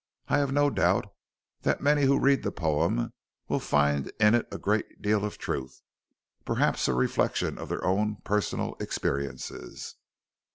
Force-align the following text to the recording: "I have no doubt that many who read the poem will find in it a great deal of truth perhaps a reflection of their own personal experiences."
"I 0.27 0.39
have 0.39 0.51
no 0.51 0.71
doubt 0.71 1.13
that 1.61 1.79
many 1.79 2.05
who 2.05 2.19
read 2.19 2.41
the 2.41 2.51
poem 2.51 3.13
will 3.47 3.59
find 3.59 4.11
in 4.19 4.33
it 4.33 4.47
a 4.51 4.57
great 4.57 4.99
deal 4.99 5.23
of 5.23 5.37
truth 5.37 5.83
perhaps 6.43 6.87
a 6.87 6.95
reflection 6.95 7.59
of 7.59 7.69
their 7.69 7.85
own 7.85 8.15
personal 8.23 8.75
experiences." 8.79 9.97